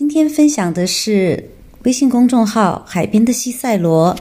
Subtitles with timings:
[0.00, 1.50] 今天分享的是
[1.82, 4.16] 微信公众号“海边的西塞罗”。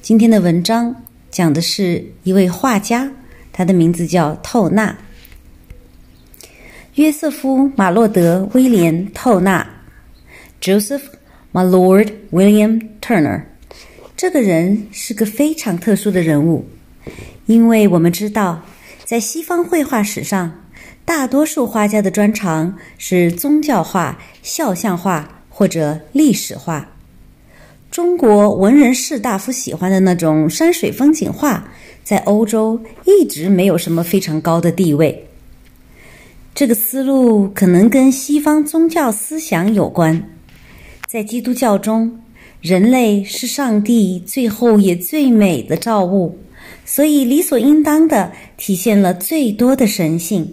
[0.00, 0.94] 今天的文章
[1.28, 3.10] 讲的是一位画家，
[3.52, 4.96] 他的名字叫透纳。
[6.94, 9.68] 约瑟夫·马洛德·威廉·透纳
[10.60, 11.02] （Joseph
[11.52, 13.42] My Lord William Turner）
[14.16, 16.64] 这个人是个非常特殊的人物，
[17.46, 18.62] 因为我们知道，
[19.04, 20.64] 在西方绘画史上。
[21.08, 26.86] 大多数画家的专长是宗教画、肖像画或者历史画。
[27.90, 31.66] 中国文人士大夫喜欢的那种山水风景画，
[32.04, 35.26] 在欧洲一直没有什么非常高的地位。
[36.54, 40.22] 这个思路可能跟西方宗教思想有关。
[41.06, 42.20] 在基督教中，
[42.60, 46.38] 人类是上帝最后也最美的造物，
[46.84, 50.52] 所以理所应当的体现了最多的神性。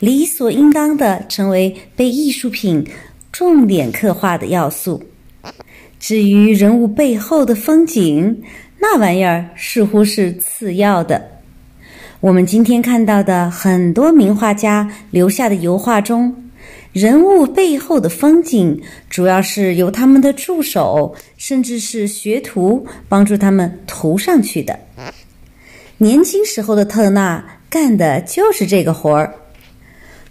[0.00, 2.86] 理所应当的成为被艺术品
[3.30, 5.02] 重点刻画的要素。
[5.98, 8.42] 至于人物背后的风景，
[8.80, 11.22] 那玩意儿似乎是次要的。
[12.20, 16.34] 我们今天看到的很多名画家留下的油画中，
[16.92, 24.78] 人物背后的风景主要是由他们的助手甚至是学徒帮助他们涂上去的。
[25.98, 29.32] 年轻时候的特纳干的就是这个活儿。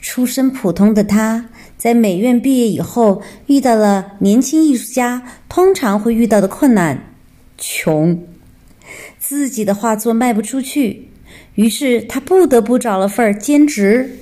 [0.02, 1.46] 出身普通的他，
[1.78, 7.14] 在美院毕业以后，遇到了年轻艺术家通常会遇到的困难：
[7.58, 8.20] 穷。
[9.20, 11.10] 自己的画作卖不出去，
[11.56, 14.18] 于是他不得不找了份兼职，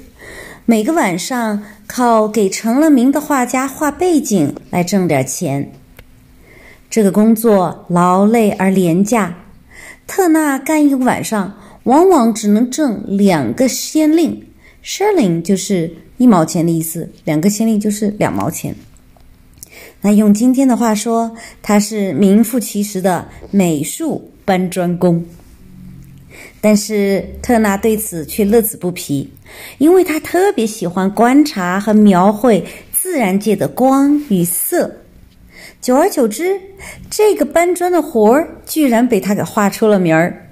[0.66, 5.72] 每个晚上靠给成了名的画家画背景来挣点钱。
[6.90, 9.36] 这个工作劳累而廉价，
[10.06, 14.44] 特纳干一个晚上，往往只能挣两个先令。
[14.84, 18.76] Shilling 就是一毛钱的意思，两个先令就是两毛钱。
[20.02, 25.26] 那用今天的话说，他是名副其实的美术搬砖工。
[26.62, 29.30] 但是特纳对此却乐此不疲，
[29.78, 34.94] 因为他特别喜欢观察和描绘自然界的光与色。
[35.82, 36.60] 久而久之，
[37.10, 40.49] 这个搬砖的活儿居然被他给画出了名儿。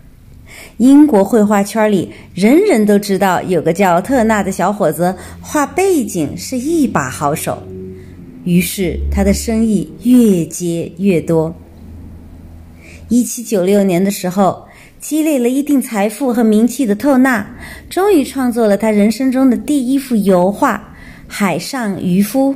[0.78, 7.62] 英国绘画圈里，人人都知道有个叫特纳的小伙子，画背景是一把好手。
[8.44, 11.54] 于是他的生意越接越多。
[13.10, 14.68] 一七九六年的时候，
[15.00, 17.46] 积累了一定财富和名气的特纳，
[17.90, 20.78] 终于创作了他人生中的第一幅油画
[21.28, 22.56] 《海上渔夫》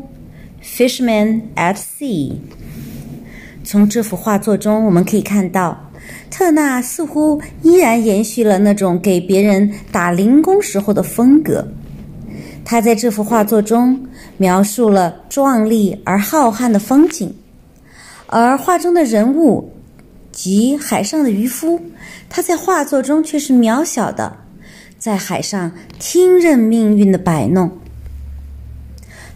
[0.64, 2.34] （Fisherman at Sea）。
[3.64, 5.91] 从这幅画作中，我们可以看到。
[6.32, 11.68] 特纳似乎依然延续了那种给别人打零工时候的风格。
[12.64, 17.36] 他在这幅画作中描述了壮丽而浩瀚的风景，
[18.28, 19.72] 而画中的人物
[20.32, 21.80] 及海上的渔夫，
[22.30, 24.38] 他在画作中却是渺小的，
[24.98, 27.70] 在海上听任命运的摆弄。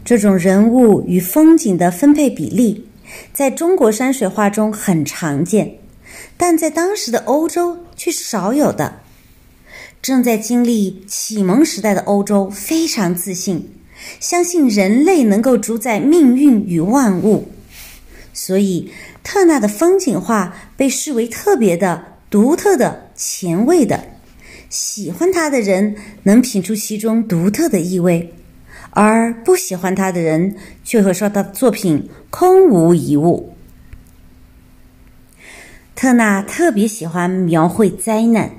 [0.05, 2.87] 这种人物与风景的分配比例，
[3.33, 5.69] 在中国山水画中很常见。
[6.37, 9.01] 但在当时的欧洲却是少有的。
[10.01, 13.71] 正在经历启蒙时代的欧洲非常自信，
[14.19, 17.49] 相信人类能够主宰命运与万物，
[18.31, 18.91] 所以
[19.23, 24.03] 特纳的风景画被视为特别的、独特的、前卫的。
[24.69, 28.33] 喜欢他的人能品出其中独特的意味，
[28.91, 33.54] 而不喜欢他的人却会说他的作品空无一物。
[35.95, 38.51] 特纳特别喜欢描绘灾难，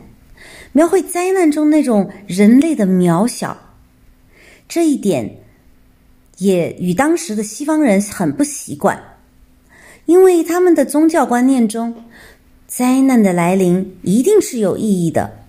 [0.72, 3.56] 描绘灾难中那种人类的渺小。
[4.66, 5.36] 这一点
[6.38, 8.98] 也与当时的西方人很不习惯，
[10.06, 11.94] 因为他们的宗教观念中，
[12.66, 15.44] 灾难的来临一定是有意义的。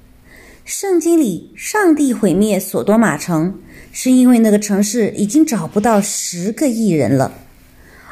[0.65, 3.57] 圣经里，上帝毁灭索多玛城，
[3.93, 7.31] 是因为那个城市已经找不到十个艺人了。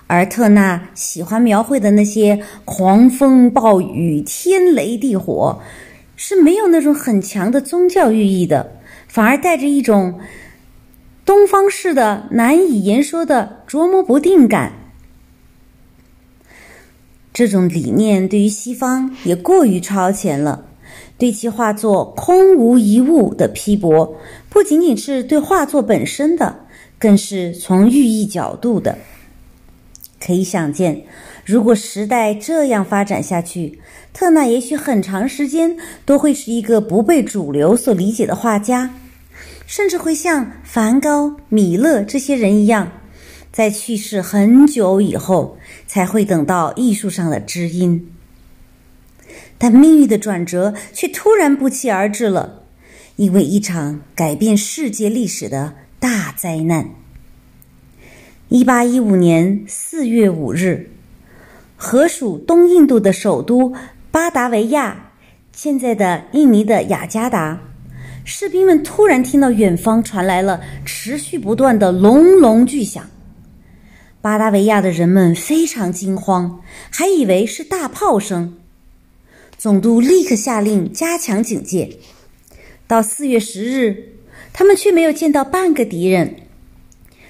[0.08, 5.60] 而特纳喜欢描绘的那些狂风暴雨、天雷地火，
[6.16, 10.20] 是没有那种很强的宗教寓意的，反而带着一种
[11.26, 14.74] 东方式的难以言说的捉摸不定感。
[17.34, 20.66] 这种理念对于西方也过于超前了，
[21.18, 24.16] 对其画作空无一物的批驳，
[24.50, 26.60] 不仅仅是对画作本身的，
[27.00, 28.98] 更是从寓意角度的。
[30.26, 31.04] 可以想见，
[31.46, 33.80] 如果时代这样发展下去，
[34.12, 38.96] 特纳也许很长时间都会是一个不被主流所理解的画家，
[39.68, 42.92] 甚至会像梵高、米勒这些人一样，
[43.52, 48.12] 在去世很久以后才会等到艺术上的知音。
[49.60, 52.64] 但命运的转折却突然不期而至了，
[53.16, 56.90] 因为一场改变世界历史的大灾难。
[58.50, 60.92] 一八一五年四月五日，
[61.76, 63.74] 河属东印度的首都
[64.12, 65.14] 巴达维亚
[65.52, 67.60] （现在的印尼的雅加达），
[68.24, 73.04] 士兵们突然听到远方传来了持续不断的隆隆巨响。
[74.22, 76.62] 巴达维亚的人们非常惊慌，
[76.92, 78.58] 还以为是大炮声。
[79.58, 81.98] 总督立刻下令加强警戒。
[82.86, 84.10] 到四月十日，
[84.54, 86.36] 他们却没有见到半个敌人，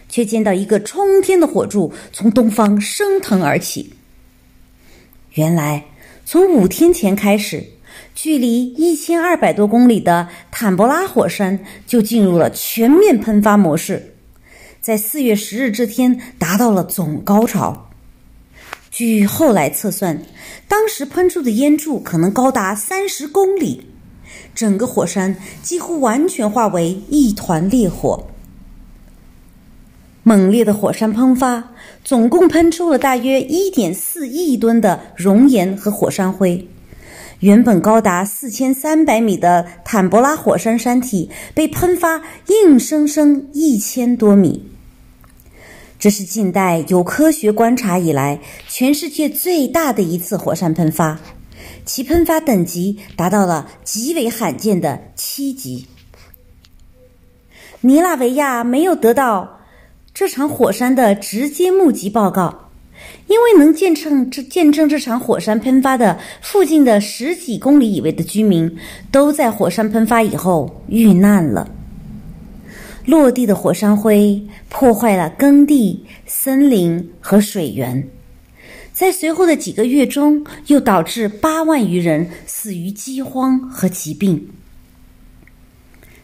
[0.10, 3.94] 却见到一个冲天的火柱从东方升腾而起。
[5.34, 5.86] 原来，
[6.26, 7.64] 从五天前开始，
[8.14, 14.16] 距离一千二百多公里的坦博拉火山就进入了全面喷发模式，
[14.80, 17.90] 在四月十日这天达到了总高潮。
[18.90, 20.22] 据后来测算，
[20.70, 23.86] 当时喷出的烟柱可能高达三十公里，
[24.54, 28.26] 整个火山几乎完全化为一团烈火。
[30.28, 31.72] 猛烈的火山喷发，
[32.04, 36.68] 总共喷出了大约一点四亿吨的熔岩和火山灰。
[37.42, 44.66] 原本高达四千三百米的坦博拉火山山体被喷发，硬生生一千多米。
[46.00, 51.20] 这是近代有科学观察以来，全世界最大的一次火山喷发，
[51.86, 55.86] 其喷发等级达到了极为罕见的七级。
[57.82, 59.55] 尼拉维亚没有得到
[60.16, 62.70] 这场火山的直接目击报告，
[63.28, 68.78] 因为能见证这见证这场火山喷发的附近的十几公里以外的居民，
[69.12, 71.70] 都在火山喷发以后遇难了。
[73.06, 78.08] 落地的火山灰破坏了耕地、森林和水源，
[78.94, 84.48] 在随后的几个月中，又导致八万余人死于饥荒和疾病。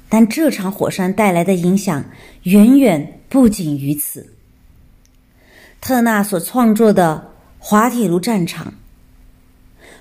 [0.08, 2.06] 但这场火山带来的影响
[2.44, 4.28] 远远不仅于此。
[5.80, 8.74] 特纳所创作的滑铁卢战场。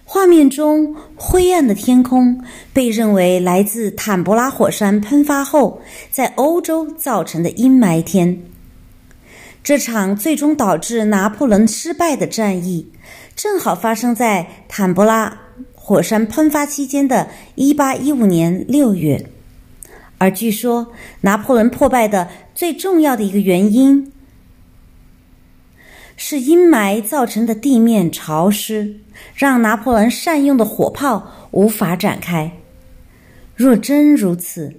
[0.05, 2.43] 画面中灰暗的天空
[2.73, 5.81] 被认为来自坦博拉火山喷发后
[6.11, 8.43] 在欧洲造成的阴霾天。
[9.62, 12.91] 这场最终导致拿破仑失败的战役，
[13.37, 15.41] 正好发生在坦博拉
[15.73, 19.31] 火山喷发期间的1815年6月。
[20.20, 24.12] 而据说，拿破仑破败的最重要的一个原因。
[26.14, 28.96] 是阴霾造成的地面潮湿，
[29.34, 32.52] 让拿破仑善用的火炮无法展开。
[33.56, 34.75] 若真如此，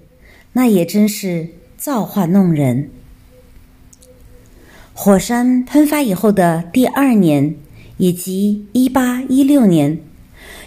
[0.53, 2.91] 那也真是造化弄人。
[4.93, 7.55] 火山喷发以后的第二年，
[7.97, 9.99] 以及一八一六年，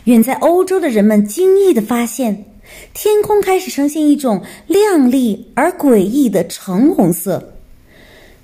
[0.05, 2.47] 远在欧洲的人们惊异的发现，
[2.93, 7.53] 天空开始呈现一种亮丽而诡异的橙红色。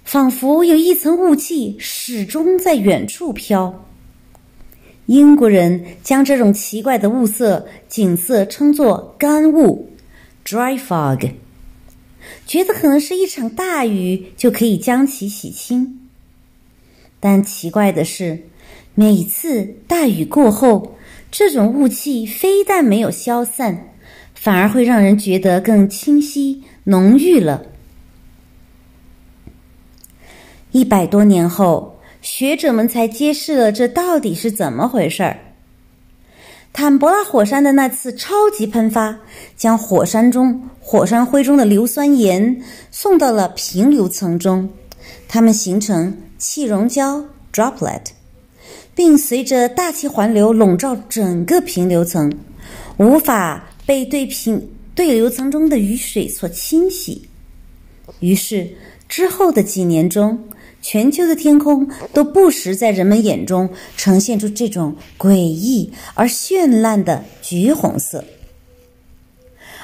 [0.03, 3.87] 仿佛有一层雾气始终在远处飘。
[5.07, 9.91] 英国人将这种奇怪的雾色景色称作“干雾
[10.45, 11.31] ”（dry fog），
[12.47, 16.01] 觉得可能是一场大雨就可以将其洗清。
[17.21, 18.43] 但奇怪的是，
[18.95, 20.97] 每次大雨过后，
[21.31, 23.90] 这种雾气非但没有消散，
[24.43, 27.63] 反而会让人觉得更清晰、浓郁了。
[30.71, 35.39] 一百多年后，学者们才揭示了这到底是怎么回事儿。
[36.73, 39.19] 坦博拉火山的那次超级喷发，
[39.59, 44.71] 将火山中火山灰中的硫酸盐送到了平流层中，
[45.29, 48.07] 它们形成气溶胶 （droplet），
[48.95, 52.33] 并随着大气环流笼罩整个平流层，
[52.97, 57.23] 无法被对平对流层中的雨水所清洗。
[58.21, 58.71] 于是
[59.09, 60.39] 之后的几年中，
[60.81, 68.25] 全球的天空都不时在人们眼中呈现出这种诡异而绚烂的橘红色，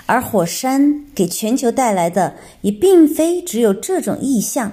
[0.06, 4.70] 而火山给全球带来的也并非只有这种异象。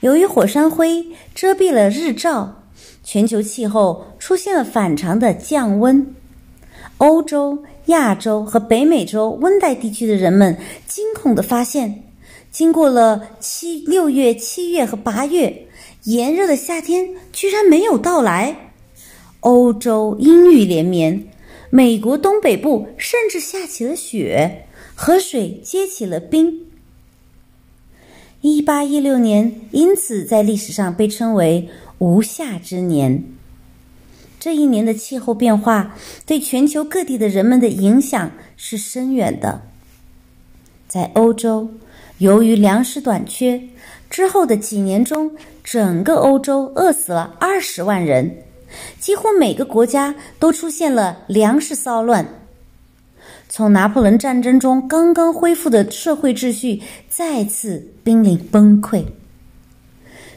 [0.00, 2.62] 由于火山灰遮蔽了日照，
[3.02, 6.14] 全球气候出现了反常的降温。
[6.98, 12.02] 欧洲、亚洲和北美洲温带地区的人们惊恐地发现。
[12.50, 15.66] 经过了七六月、七月和八月，
[16.04, 18.72] 炎热的夏天居然没有到来。
[19.40, 21.26] 欧洲阴雨连绵，
[21.70, 26.66] 美国东北部甚至下起了雪，河水结起了冰。
[28.40, 33.24] 一八一六年因此在历史上被称为“无夏之年”。
[34.44, 35.96] 这一年的气候变化
[36.26, 39.62] 对全球各地的人们的影响是深远的。
[40.86, 41.66] 在欧洲，
[42.18, 43.58] 由于粮食短缺，
[44.10, 48.30] 之后的几年中，整个欧洲饿死了二十万人，
[49.00, 52.28] 几乎每个国家都出现了粮食骚乱。
[53.48, 59.02] 从拿破仑战争中刚刚恢复的社会秩序再次濒临崩溃。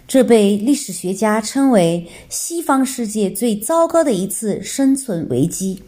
[0.07, 5.83] 这被历史学家称为西方世界最糟糕的一次生存危机。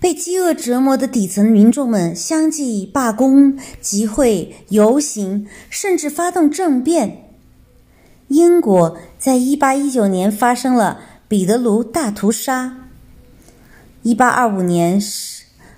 [0.00, 7.34] 被饥饿折磨的底层民众们相继罢工、集会、游行，甚至发动政变。
[8.28, 12.88] 英国在一八一九年发生了彼得卢大屠杀。
[14.02, 15.00] 一八二五年，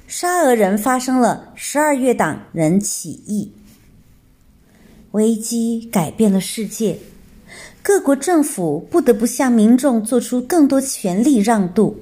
[0.06, 3.52] 沙俄人发生了十二月党人起义。
[5.12, 6.98] 危机改变了世界，
[7.82, 11.96] 各国政府不得不向民众做出更多权力让渡。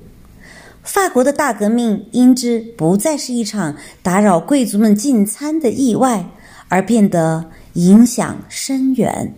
[0.83, 6.29] 法国的大革命因之不再是一场打扰贵族们进餐的意外，
[6.69, 9.35] 而变得影响深远。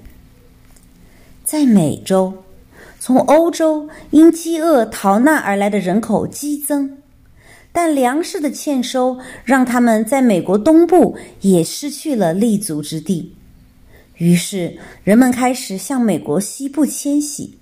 [1.45, 2.33] 在美洲，
[2.99, 6.99] 从欧洲因饥饿逃难而来的人口激增，
[7.73, 13.35] 但粮食的欠收让他们在美国东部也失去了立足之地。
[14.19, 17.57] 于是，人们开始向美国西部迁徙。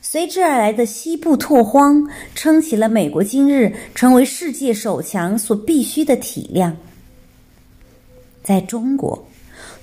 [0.00, 6.74] 随之而来的西部拓荒，撑起了美国今日成为世界首强所必须的体量。
[8.42, 9.28] 在中国，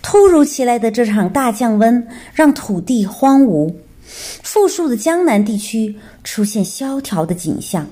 [0.02, 3.72] 突如其来的这场大降温让土地荒芜，
[4.08, 7.86] 富庶的江南地区出现萧条的景象，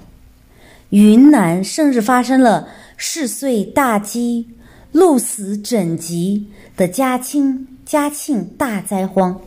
[0.90, 2.68] 云南甚至发生了
[2.98, 4.48] 世岁大饥。
[4.94, 6.48] 鹿死整疾
[6.78, 9.42] 的嘉庆嘉庆大灾荒，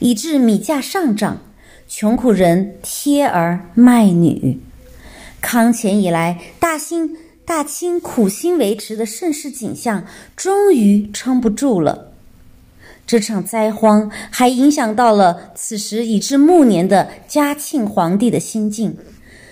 [0.00, 1.38] 以致米价上涨，
[1.88, 4.60] 穷苦人贴儿卖女。
[5.40, 10.04] 康乾以来，大清大清苦心维持的盛世景象，
[10.36, 12.08] 终于撑不住了。
[13.06, 18.96] 这场灾荒还影响到了此时已至暮年的嘉庆皇帝的心境，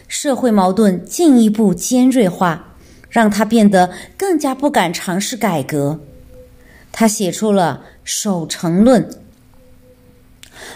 [0.08, 2.67] 社会矛盾进一步尖锐化。
[3.08, 6.00] 让他变得更加不敢尝试改革。
[6.92, 9.02] 他写出了《守成论》。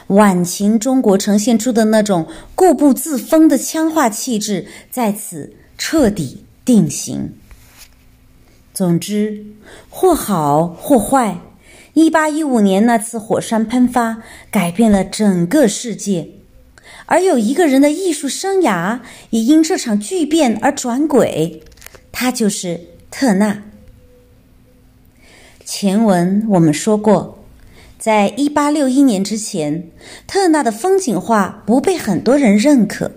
[0.09, 7.35] 晚清中国呈现出的那种固步自封的僵化气质，在此彻底定型。
[8.73, 9.45] 总之，
[9.91, 11.41] 或好或坏，
[11.95, 16.29] 一八一五年那次火山喷发改变了整个世界，
[17.07, 21.63] 而有一个人的艺术生涯也因这场巨变而转轨。
[22.13, 22.79] 他就是
[23.11, 23.63] 特纳。
[25.65, 27.39] 前文我们说过，
[27.99, 29.89] 在一八六一年之前，
[30.27, 33.11] 特纳的风景画不被很多人认可，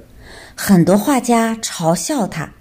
[0.56, 2.54] 很多画家嘲笑他。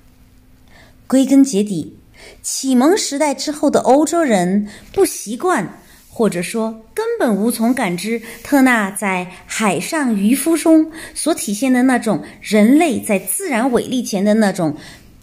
[1.07, 1.99] 归根结底，
[2.43, 14.75] 启蒙时代之后的欧洲人不习惯，或者说根本无从感知特纳在《海上渔夫》中所体现的那种人类在自然伟力前的那种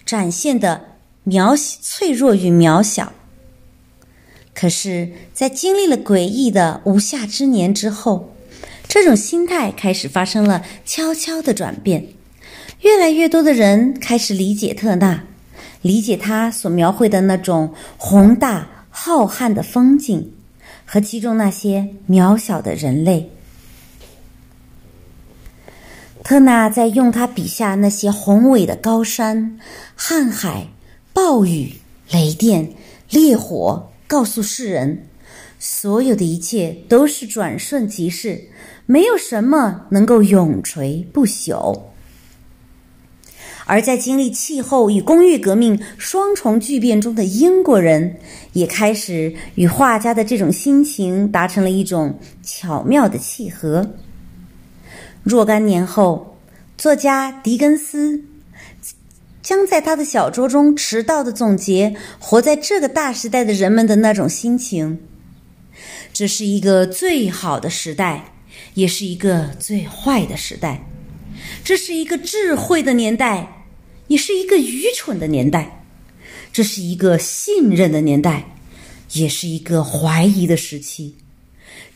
[0.05, 0.90] 展现的。
[1.25, 3.13] 渺小、脆弱与渺小。
[4.53, 8.35] 可是，在经历了诡异的无夏之年之后，
[8.87, 12.05] 这种心态开始发生了悄悄的转变。
[12.81, 15.23] 越来越多的人开始理解特纳，
[15.81, 20.31] 理解他所描绘的那种宏大浩瀚的风景，
[20.85, 23.29] 和其中那些渺小的人类。
[26.23, 29.59] 特纳在用他笔下那些宏伟的高山、
[29.97, 30.67] 瀚海。
[31.13, 31.73] 暴雨、
[32.11, 32.73] 雷电、
[33.09, 35.07] 烈火，告诉世人，
[35.59, 38.49] 所有的一切都是转瞬即逝，
[38.85, 41.81] 没有什么能够永垂不朽。
[43.65, 48.17] 而在经历气候与工业革命双重巨变中的英国人，
[48.53, 53.91] 也开始与画家的这种心情达成了一种巧妙的契合。
[55.23, 56.37] 若干年后，
[56.77, 58.23] 作家狄更斯。
[59.41, 64.99] 将在他的小说中迟到的总结活在这个大时代的人们的那种心情。
[66.13, 68.33] 这是一个最好的时代，
[68.73, 70.85] 也是一个最坏的时代。
[71.63, 73.65] 这是一个智慧的年代，
[74.07, 75.83] 也是一个愚蠢的年代。
[76.53, 78.57] 这是一个信任的年代，
[79.13, 81.15] 也是一个怀疑的时期。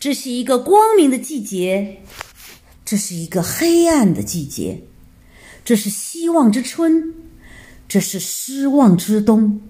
[0.00, 1.98] 这是一个光明的季节，
[2.84, 4.82] 这是一个黑暗的季节。
[5.64, 7.14] 这是希望之春。
[7.88, 9.60] 这是失望之冬，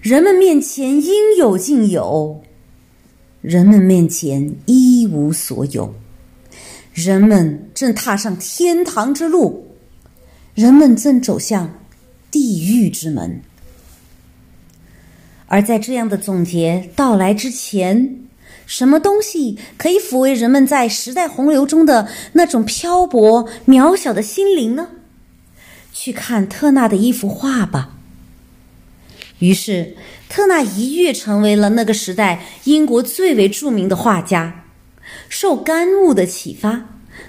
[0.00, 2.42] 人们面前应有尽有，
[3.42, 5.94] 人们面前一无所有，
[6.94, 9.66] 人们正踏上天堂之路，
[10.54, 11.70] 人们正走向
[12.30, 13.40] 地狱之门。
[15.46, 18.18] 而在这样的总结到来之前，
[18.64, 24.88] 什么东西可以抚慰人们在时代洪流中的那种漂泊渺小的心灵呢？
[25.98, 27.94] 去看特纳的一幅画吧。
[29.38, 29.96] 于是，
[30.28, 34.66] 特纳一跃成为了那个时代英国最为著名的画家。
[35.30, 36.84] 受干物的启发，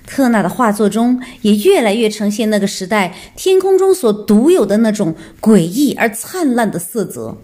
[0.06, 7.38] 特纳的画作中也越来越呈现那个时代天空中所独有的那种诡异而灿烂的色泽。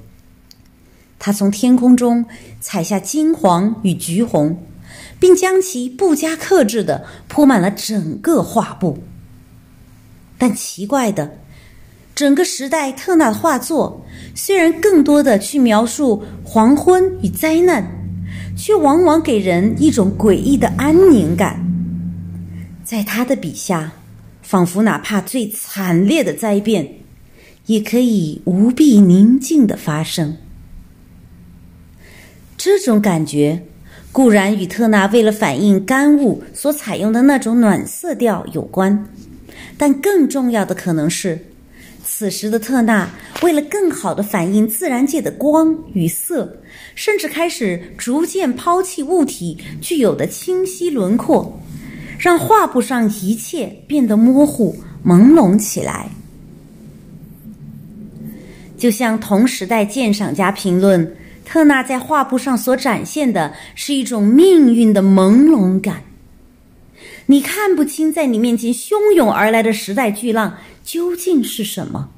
[1.17, 2.25] 他从天空中
[2.59, 4.61] 采下金黄与橘红，
[5.21, 9.01] 并将其不加克制的铺满了整个画布。
[10.43, 11.37] 但奇怪的，
[12.13, 17.81] 整个时代特纳的画作虽然更多的去描述黄昏与灾难，
[18.57, 21.65] 却往往给人一种诡异的安宁感。
[22.83, 23.89] 在他的笔下，
[24.41, 26.85] 仿佛哪怕最惨烈的灾变，
[27.67, 30.35] 也可以无比宁静的发生。
[32.57, 33.63] 这种感觉
[34.11, 39.07] 固然与特纳为了反映干物所采用的那种暖色调有关，
[39.83, 41.37] 但更重要的可能是，
[42.05, 43.09] 此时的特纳
[43.41, 46.61] 为了更好的反映自然界的光与色，
[46.95, 51.61] 甚至开始逐渐抛弃物体具有的清晰轮廓，
[52.17, 54.73] 让画布上一切变得模糊
[55.05, 56.09] 朦胧起来。
[58.77, 61.13] 就像同时代鉴赏家评论。
[61.43, 66.01] 特纳在画布上所展现的是一种命运的朦胧感，
[67.25, 72.09] 你看不清在你面前汹涌而来的时代巨浪究竟是什么，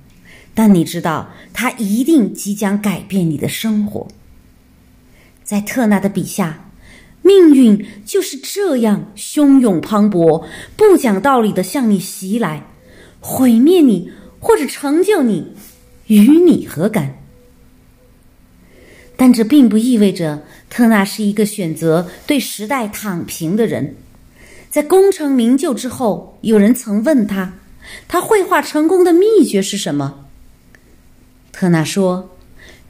[0.54, 4.08] 但你知道它一定即将改变你的生活。
[5.44, 6.72] 在特纳的笔下，
[7.22, 10.44] 命运就是这样汹涌磅礴、
[10.76, 12.66] 不讲道理的向你袭来，
[13.20, 15.54] 毁灭你或者成就你，
[16.08, 17.20] 与你何干？
[19.16, 23.96] 但这并不意味着特纳是一个选择对时代躺平的人。
[24.76, 27.54] 在功成名就之后，有人曾问他，
[28.10, 30.26] 他绘画成功的秘诀是什么？
[31.54, 32.36] 特纳说：“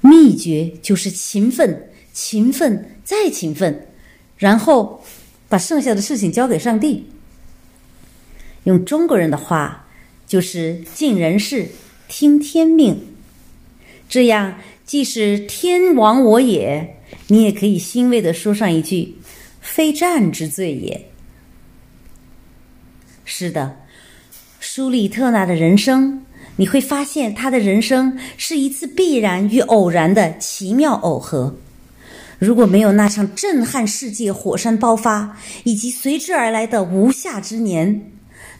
[0.01, 3.87] 秘诀就是勤奋，勤奋再勤奋，
[4.35, 5.03] 然后
[5.47, 7.05] 把剩下的事情交给上帝。
[8.63, 9.85] 用中国人的话，
[10.25, 11.67] 就是尽人事，
[12.07, 12.99] 听天命。
[14.09, 19.15] 这样。”即使天亡我也，你也可以欣慰的说上一句
[19.61, 21.09] ：“非战之罪也。”
[23.25, 23.75] 是的，
[24.59, 26.23] 舒里特纳的人生，
[26.55, 31.55] 你会发现他的人生是一次必然与偶然的奇妙耦合。
[32.39, 38.11] 如果没有那场震撼世界火山爆发以及随之而来的无夏之年，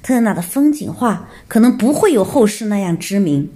[0.02, 3.50] 特纳的风景画可能不会有后世那样知名。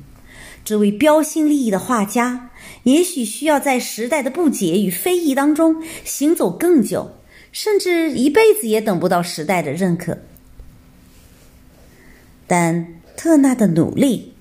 [0.63, 2.45] 这位标新立异的画家。
[2.83, 7.11] 也许需要在时代的不解与非议当中行走更久，
[7.51, 10.17] 甚至一辈子也等不到时代的认可。
[12.49, 14.33] 但特纳的努力，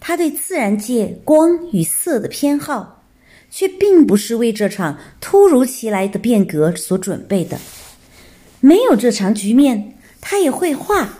[0.00, 3.04] 他对自然界光与色的偏好，
[3.50, 7.58] 却并不是为这场突如其来的变革所准备的。
[8.60, 11.18] 没有这场局面，他也会画，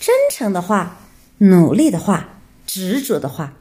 [0.00, 1.00] 真诚的画，
[1.36, 3.52] 努力的画，执着的画。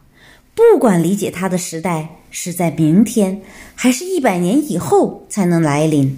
[0.55, 3.41] 不管理解他的时代是在明天，
[3.75, 6.17] 还是一百年以后才能来临，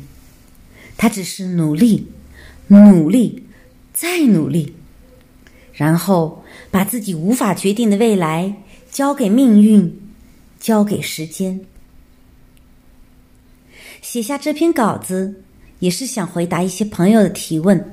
[0.95, 2.11] 他只是努力，
[2.67, 3.47] 努力，
[3.99, 4.75] 再努力，
[5.73, 8.53] 然后把自己无法决定的未来
[8.89, 9.93] 交给命运，
[10.57, 11.59] 交给时间。
[14.01, 15.43] 写下这篇稿子，
[15.79, 17.91] 也是想回答一些朋友的提问。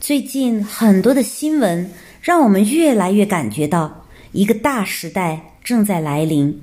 [0.00, 1.88] 最近很多的新闻，
[2.20, 5.54] 让我们越来越感觉到一个大时代。
[5.62, 6.60] 正在来临，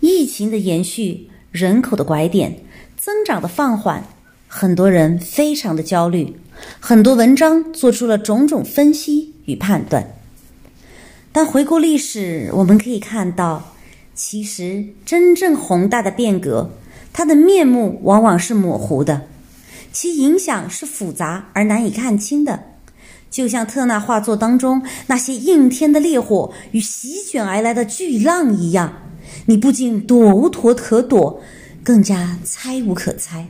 [0.00, 2.58] 疫情的延续，人口的拐点，
[2.98, 4.06] 增长的放缓，
[4.54, 6.36] 很多人非常的焦虑。
[6.78, 10.14] 很多文章做出了种种分析与判断，
[11.32, 13.72] 但回顾历史，我们可以看到，
[14.14, 16.70] 其实真正宏大的变革，
[17.14, 19.22] 它的面目往往是模糊的，
[19.90, 22.62] 其影响是复杂而难以看清的。
[23.30, 28.92] 就像特纳画作当中那些应天的烈火与席卷而来的巨浪一样，
[29.46, 31.40] 你不仅躲无可躲，
[31.82, 33.48] 更加猜无可猜。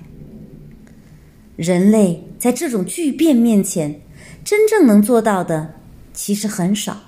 [1.62, 4.00] 人类在这种巨变面前，
[4.44, 5.74] 真正能做到的
[6.12, 7.00] 其实很少。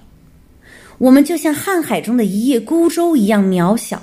[0.99, 4.01] 我们就像瀚海中的一叶孤舟一样渺小，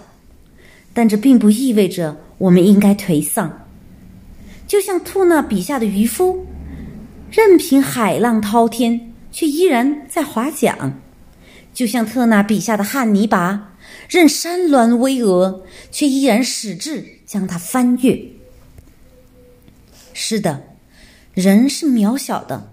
[0.93, 3.65] 但这并不意味着我们应该颓丧，
[4.67, 6.45] 就像兔娜笔下的渔夫，
[7.31, 10.75] 任凭海浪滔天，却依然在划桨；
[11.73, 13.73] 就像特纳笔下的汉尼拔，
[14.09, 15.61] 任山峦巍峨，
[15.91, 18.21] 却依然矢志将它翻越。
[20.23, 20.61] 是的，
[21.33, 22.71] 人是渺小的，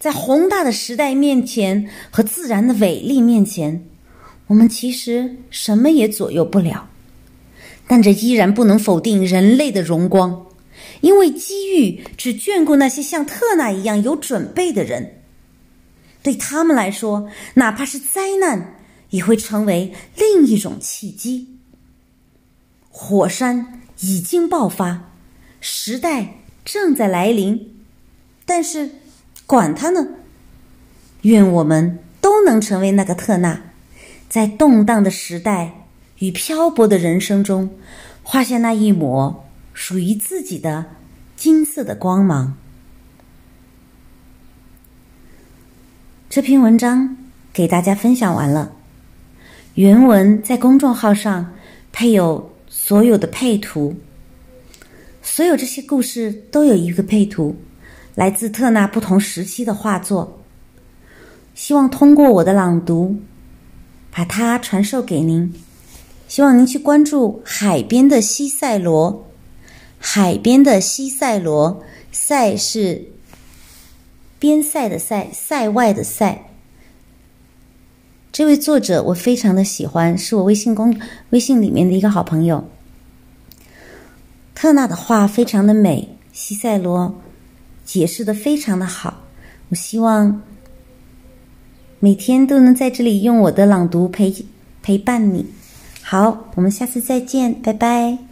[0.00, 3.86] 在宏大的时代面前和自然的伟力面前，
[4.48, 6.90] 我们其实什么也左右不了。
[7.86, 10.46] 但这依然不能否定人类的荣光，
[11.00, 15.22] 因为机遇只眷顾那些像特纳一样有准备的人。
[16.24, 18.74] 对他们来说，哪怕是灾难，
[19.10, 21.56] 也会成为另一种契机。
[22.88, 25.12] 火山已经爆发，
[25.60, 27.74] 时代正在来临，
[28.44, 28.90] 但是，
[29.46, 30.06] 管他呢！
[31.22, 33.60] 愿我们都能成为那个特纳，
[34.28, 35.74] 在动荡的时代。
[36.20, 37.70] 与漂泊的人生中，
[38.22, 40.84] 画下那一抹属于自己的
[41.34, 42.58] 金色的光芒。
[46.28, 47.16] 这篇文章
[47.54, 48.70] 给大家分享完了，
[49.76, 51.54] 原文在公众号上
[51.90, 53.96] 配有所有的配图，
[55.32, 57.54] 所有这些故事都有一个配图，
[58.16, 60.40] 来自特纳不同时期的画作。
[61.54, 63.14] 希望通过我的朗读，
[64.10, 65.54] 把它传授给您。
[66.26, 69.30] 希望您去关注海边的西塞罗，
[70.00, 73.06] 海边的西塞罗，塞是
[74.40, 76.50] 边塞的塞，塞外的塞。
[78.32, 82.68] 这位作者我非常的喜欢，是我微信公微信里面的一个好朋友。
[84.60, 87.18] 特纳的话非常的美，西塞罗
[87.82, 89.22] 解释的非常的好。
[89.70, 90.42] 我希望
[91.98, 94.44] 每天都能在这里用我的朗读陪
[94.82, 95.46] 陪伴你。
[96.02, 98.29] 好，我们下次再见，拜拜。